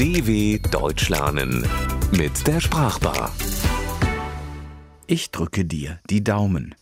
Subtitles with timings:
[0.00, 1.62] DW Deutsch lernen
[2.16, 3.34] mit der Sprachbar.
[5.06, 6.74] Ich drücke dir die Daumen.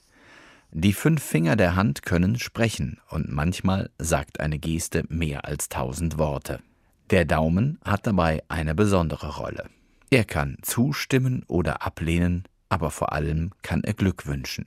[0.70, 6.16] Die fünf Finger der Hand können sprechen und manchmal sagt eine Geste mehr als tausend
[6.16, 6.60] Worte.
[7.10, 9.64] Der Daumen hat dabei eine besondere Rolle.
[10.10, 14.66] Er kann zustimmen oder ablehnen, aber vor allem kann er Glück wünschen.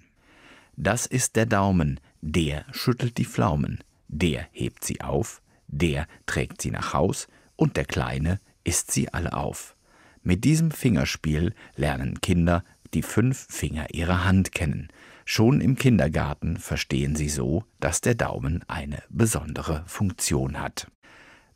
[0.75, 6.71] Das ist der Daumen, der schüttelt die Pflaumen, der hebt sie auf, der trägt sie
[6.71, 7.29] nach Haus
[7.61, 9.75] und der Kleine isst sie alle auf.
[10.23, 12.63] Mit diesem Fingerspiel lernen Kinder
[12.95, 14.87] die fünf Finger ihrer Hand kennen.
[15.25, 20.87] Schon im Kindergarten verstehen sie so, dass der Daumen eine besondere Funktion hat.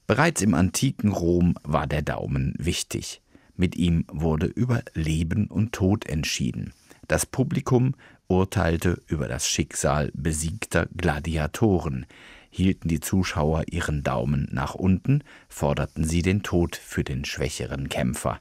[0.05, 3.23] Bereits im antiken Rom war der Daumen wichtig.
[3.55, 6.71] Mit ihm wurde über Leben und Tod entschieden.
[7.07, 7.95] Das Publikum
[8.27, 12.05] urteilte über das Schicksal besiegter Gladiatoren.
[12.49, 18.39] Hielten die Zuschauer ihren Daumen nach unten, forderten sie den Tod für den schwächeren Kämpfer.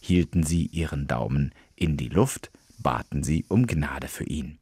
[0.00, 4.58] Hielten sie ihren Daumen in die Luft, baten sie um Gnade für ihn.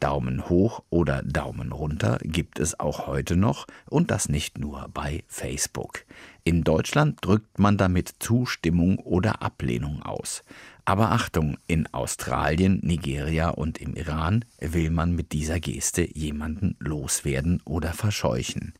[0.00, 5.24] Daumen hoch oder Daumen runter gibt es auch heute noch und das nicht nur bei
[5.26, 6.04] Facebook.
[6.44, 10.42] In Deutschland drückt man damit Zustimmung oder Ablehnung aus.
[10.84, 17.60] Aber Achtung, in Australien, Nigeria und im Iran will man mit dieser Geste jemanden loswerden
[17.64, 18.74] oder verscheuchen.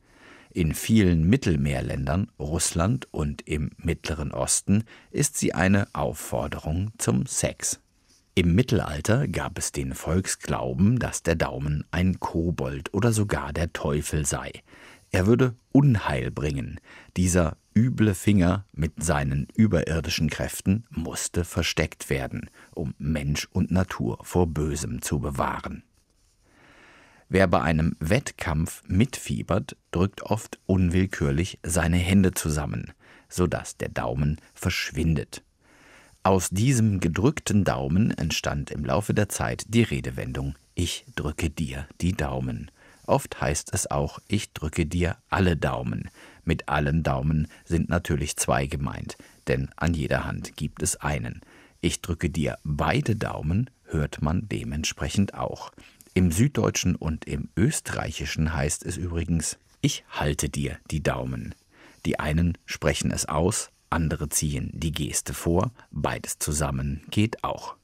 [0.50, 7.80] In vielen Mittelmeerländern, Russland und im Mittleren Osten ist sie eine Aufforderung zum Sex.
[8.38, 14.26] Im Mittelalter gab es den Volksglauben, dass der Daumen ein Kobold oder sogar der Teufel
[14.26, 14.52] sei.
[15.10, 16.78] Er würde Unheil bringen.
[17.16, 24.46] Dieser üble Finger mit seinen überirdischen Kräften musste versteckt werden, um Mensch und Natur vor
[24.46, 25.82] Bösem zu bewahren.
[27.30, 32.92] Wer bei einem Wettkampf mitfiebert, drückt oft unwillkürlich seine Hände zusammen,
[33.30, 35.42] sodass der Daumen verschwindet.
[36.26, 42.14] Aus diesem gedrückten Daumen entstand im Laufe der Zeit die Redewendung Ich drücke dir die
[42.14, 42.72] Daumen.
[43.06, 46.10] Oft heißt es auch Ich drücke dir alle Daumen.
[46.44, 51.42] Mit allen Daumen sind natürlich zwei gemeint, denn an jeder Hand gibt es einen.
[51.80, 55.70] Ich drücke dir beide Daumen hört man dementsprechend auch.
[56.12, 61.54] Im Süddeutschen und im Österreichischen heißt es übrigens Ich halte dir die Daumen.
[62.04, 67.76] Die einen sprechen es aus, andere ziehen die Geste vor, beides zusammen geht auch.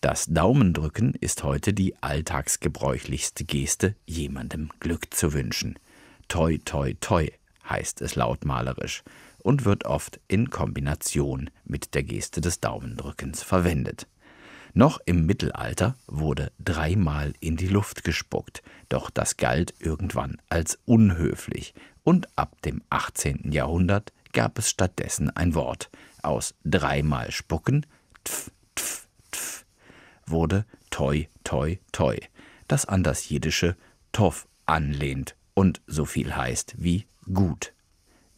[0.00, 5.78] Das Daumendrücken ist heute die alltagsgebräuchlichste Geste, jemandem Glück zu wünschen.
[6.28, 7.28] Toi, toi, toi
[7.68, 9.02] heißt es lautmalerisch
[9.38, 14.06] und wird oft in Kombination mit der Geste des Daumendrückens verwendet.
[14.74, 21.74] Noch im Mittelalter wurde dreimal in die Luft gespuckt, doch das galt irgendwann als unhöflich
[22.04, 23.50] und ab dem 18.
[23.50, 25.90] Jahrhundert gab es stattdessen ein Wort.
[26.22, 27.86] Aus dreimal spucken,
[28.24, 29.64] tf, tf, tf,
[30.26, 32.18] wurde toi, toi, toi,
[32.66, 33.76] das an das jiddische
[34.12, 37.72] toff anlehnt und so viel heißt wie gut.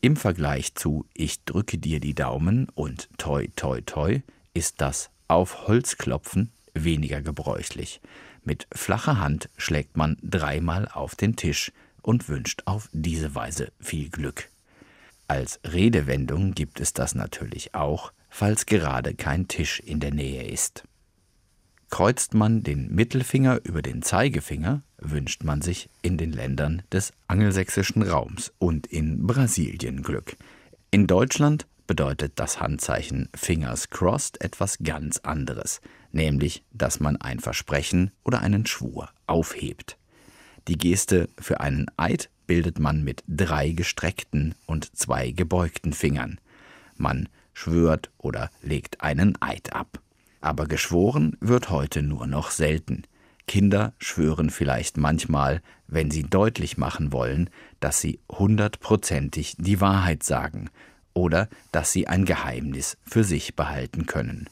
[0.00, 4.22] Im Vergleich zu Ich drücke dir die Daumen und toi, toi, toi
[4.54, 8.00] ist das auf Holz klopfen weniger gebräuchlich.
[8.42, 14.08] Mit flacher Hand schlägt man dreimal auf den Tisch und wünscht auf diese Weise viel
[14.08, 14.48] Glück.
[15.30, 20.82] Als Redewendung gibt es das natürlich auch, falls gerade kein Tisch in der Nähe ist.
[21.88, 28.02] Kreuzt man den Mittelfinger über den Zeigefinger, wünscht man sich in den Ländern des angelsächsischen
[28.02, 30.36] Raums und in Brasilien Glück.
[30.90, 35.80] In Deutschland bedeutet das Handzeichen Fingers crossed etwas ganz anderes,
[36.10, 39.96] nämlich, dass man ein Versprechen oder einen Schwur aufhebt.
[40.66, 46.40] Die Geste für einen Eid bildet man mit drei gestreckten und zwei gebeugten Fingern.
[46.96, 50.00] Man schwört oder legt einen Eid ab.
[50.40, 53.04] Aber geschworen wird heute nur noch selten.
[53.46, 60.70] Kinder schwören vielleicht manchmal, wenn sie deutlich machen wollen, dass sie hundertprozentig die Wahrheit sagen
[61.14, 64.48] oder dass sie ein Geheimnis für sich behalten können.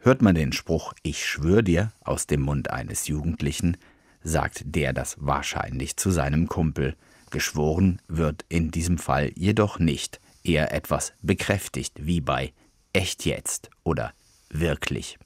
[0.00, 3.76] Hört man den Spruch Ich schwör dir aus dem Mund eines Jugendlichen,
[4.24, 6.96] sagt der das wahrscheinlich zu seinem Kumpel,
[7.30, 12.52] Geschworen wird in diesem Fall jedoch nicht, eher etwas bekräftigt, wie bei
[12.92, 14.12] echt jetzt oder
[14.50, 15.18] wirklich.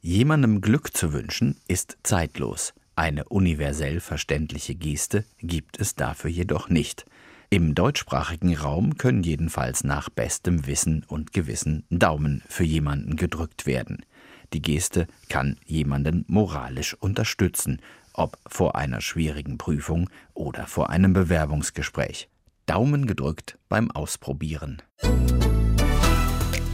[0.00, 2.72] Jemandem Glück zu wünschen ist zeitlos.
[2.94, 7.04] Eine universell verständliche Geste gibt es dafür jedoch nicht.
[7.50, 14.04] Im deutschsprachigen Raum können jedenfalls nach bestem Wissen und Gewissen Daumen für jemanden gedrückt werden.
[14.52, 17.80] Die Geste kann jemanden moralisch unterstützen
[18.16, 22.28] ob vor einer schwierigen Prüfung oder vor einem Bewerbungsgespräch.
[22.66, 24.82] Daumen gedrückt beim Ausprobieren.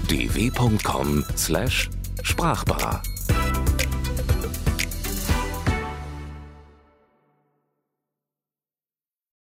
[0.09, 3.03] dw.com/sprachbar.